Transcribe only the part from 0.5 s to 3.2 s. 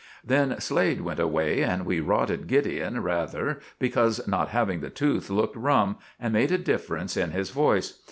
Slade went away, and we rotted Gideon